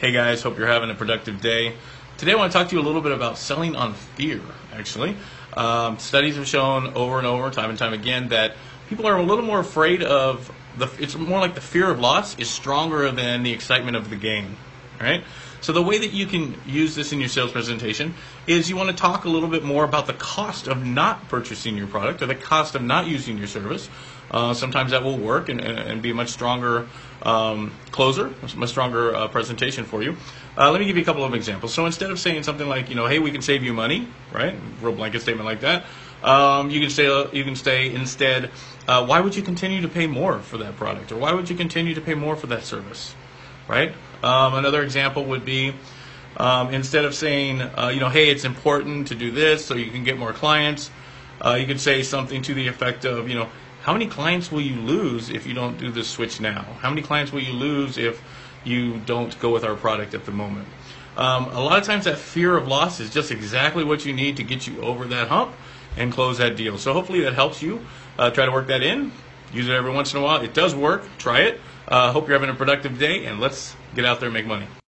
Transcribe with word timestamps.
Hey 0.00 0.12
guys, 0.12 0.40
hope 0.40 0.56
you're 0.56 0.66
having 0.66 0.88
a 0.88 0.94
productive 0.94 1.42
day. 1.42 1.74
Today 2.16 2.32
I 2.32 2.34
want 2.36 2.50
to 2.50 2.58
talk 2.58 2.70
to 2.70 2.74
you 2.74 2.80
a 2.80 2.86
little 2.86 3.02
bit 3.02 3.12
about 3.12 3.36
selling 3.36 3.76
on 3.76 3.92
fear, 3.92 4.40
actually. 4.72 5.14
Um, 5.54 5.98
studies 5.98 6.36
have 6.36 6.48
shown 6.48 6.94
over 6.94 7.18
and 7.18 7.26
over, 7.26 7.50
time 7.50 7.68
and 7.68 7.78
time 7.78 7.92
again, 7.92 8.28
that 8.28 8.54
people 8.88 9.06
are 9.06 9.18
a 9.18 9.22
little 9.22 9.44
more 9.44 9.60
afraid 9.60 10.02
of 10.02 10.50
the, 10.78 10.90
it's 10.98 11.16
more 11.16 11.38
like 11.38 11.54
the 11.54 11.60
fear 11.60 11.90
of 11.90 12.00
loss 12.00 12.38
is 12.38 12.48
stronger 12.48 13.10
than 13.10 13.42
the 13.42 13.52
excitement 13.52 13.94
of 13.94 14.08
the 14.08 14.16
gain, 14.16 14.56
right? 15.00 15.24
So 15.60 15.72
the 15.72 15.82
way 15.82 15.98
that 15.98 16.12
you 16.12 16.26
can 16.26 16.58
use 16.66 16.94
this 16.94 17.12
in 17.12 17.20
your 17.20 17.28
sales 17.28 17.52
presentation 17.52 18.14
is 18.46 18.70
you 18.70 18.76
want 18.76 18.90
to 18.90 18.96
talk 18.96 19.24
a 19.24 19.28
little 19.28 19.48
bit 19.48 19.62
more 19.62 19.84
about 19.84 20.06
the 20.06 20.14
cost 20.14 20.66
of 20.66 20.84
not 20.84 21.28
purchasing 21.28 21.76
your 21.76 21.86
product 21.86 22.22
or 22.22 22.26
the 22.26 22.34
cost 22.34 22.74
of 22.74 22.82
not 22.82 23.06
using 23.06 23.36
your 23.36 23.46
service. 23.46 23.88
Uh, 24.30 24.54
sometimes 24.54 24.92
that 24.92 25.02
will 25.02 25.18
work 25.18 25.48
and, 25.48 25.60
and 25.60 26.00
be 26.00 26.10
a 26.10 26.14
much 26.14 26.28
stronger 26.28 26.86
um, 27.22 27.72
closer, 27.90 28.32
a 28.42 28.56
much 28.56 28.70
stronger 28.70 29.14
uh, 29.14 29.28
presentation 29.28 29.84
for 29.84 30.02
you. 30.02 30.16
Uh, 30.56 30.70
let 30.70 30.80
me 30.80 30.86
give 30.86 30.96
you 30.96 31.02
a 31.02 31.04
couple 31.04 31.24
of 31.24 31.34
examples. 31.34 31.74
So 31.74 31.84
instead 31.84 32.10
of 32.10 32.18
saying 32.18 32.44
something 32.44 32.68
like, 32.68 32.88
you 32.88 32.94
know, 32.94 33.06
hey, 33.06 33.18
we 33.18 33.32
can 33.32 33.42
save 33.42 33.62
you 33.62 33.72
money, 33.72 34.08
right? 34.32 34.54
Real 34.80 34.94
blanket 34.94 35.20
statement 35.22 35.46
like 35.46 35.60
that. 35.60 35.84
Um, 36.22 36.70
you 36.70 36.80
can 36.80 36.90
say 36.90 37.06
you 37.32 37.44
can 37.44 37.56
say 37.56 37.92
instead, 37.92 38.50
uh, 38.86 39.04
why 39.06 39.20
would 39.20 39.34
you 39.34 39.42
continue 39.42 39.80
to 39.80 39.88
pay 39.88 40.06
more 40.06 40.38
for 40.40 40.58
that 40.58 40.76
product, 40.76 41.12
or 41.12 41.16
why 41.16 41.32
would 41.32 41.48
you 41.48 41.56
continue 41.56 41.94
to 41.94 42.00
pay 42.00 42.14
more 42.14 42.36
for 42.36 42.46
that 42.48 42.64
service? 42.64 43.14
Right? 43.70 43.94
Um, 44.22 44.54
another 44.54 44.82
example 44.82 45.24
would 45.26 45.44
be 45.44 45.72
um, 46.36 46.74
instead 46.74 47.04
of 47.04 47.14
saying, 47.14 47.60
uh, 47.60 47.90
you 47.94 48.00
know, 48.00 48.08
hey, 48.08 48.30
it's 48.30 48.44
important 48.44 49.08
to 49.08 49.14
do 49.14 49.30
this 49.30 49.64
so 49.64 49.74
you 49.74 49.90
can 49.90 50.04
get 50.04 50.18
more 50.18 50.32
clients, 50.32 50.90
uh, 51.40 51.54
you 51.54 51.66
could 51.66 51.80
say 51.80 52.02
something 52.02 52.42
to 52.42 52.52
the 52.52 52.66
effect 52.66 53.04
of, 53.04 53.28
you 53.28 53.34
know, 53.34 53.48
how 53.82 53.92
many 53.94 54.06
clients 54.06 54.52
will 54.52 54.60
you 54.60 54.74
lose 54.74 55.30
if 55.30 55.46
you 55.46 55.54
don't 55.54 55.78
do 55.78 55.90
this 55.90 56.08
switch 56.08 56.40
now? 56.40 56.62
How 56.80 56.90
many 56.90 57.00
clients 57.00 57.32
will 57.32 57.42
you 57.42 57.52
lose 57.52 57.96
if 57.96 58.22
you 58.64 58.98
don't 58.98 59.38
go 59.40 59.50
with 59.50 59.64
our 59.64 59.74
product 59.74 60.12
at 60.12 60.26
the 60.26 60.32
moment? 60.32 60.68
Um, 61.16 61.46
a 61.46 61.60
lot 61.60 61.78
of 61.78 61.84
times 61.84 62.04
that 62.04 62.18
fear 62.18 62.56
of 62.56 62.68
loss 62.68 63.00
is 63.00 63.10
just 63.10 63.30
exactly 63.30 63.84
what 63.84 64.04
you 64.04 64.12
need 64.12 64.36
to 64.36 64.42
get 64.42 64.66
you 64.66 64.80
over 64.82 65.06
that 65.06 65.28
hump 65.28 65.52
and 65.96 66.12
close 66.12 66.38
that 66.38 66.56
deal. 66.56 66.76
So 66.76 66.92
hopefully 66.92 67.20
that 67.22 67.34
helps 67.34 67.62
you. 67.62 67.84
Uh, 68.18 68.30
try 68.30 68.44
to 68.44 68.52
work 68.52 68.66
that 68.66 68.82
in. 68.82 69.12
Use 69.52 69.68
it 69.68 69.72
every 69.72 69.92
once 69.92 70.12
in 70.12 70.20
a 70.20 70.22
while. 70.22 70.40
It 70.42 70.54
does 70.54 70.74
work. 70.74 71.04
Try 71.18 71.40
it. 71.40 71.60
Uh, 71.88 72.12
hope 72.12 72.28
you're 72.28 72.38
having 72.38 72.54
a 72.54 72.58
productive 72.58 72.98
day, 72.98 73.24
and 73.26 73.40
let's 73.40 73.74
get 73.94 74.04
out 74.04 74.20
there 74.20 74.28
and 74.28 74.34
make 74.34 74.46
money. 74.46 74.66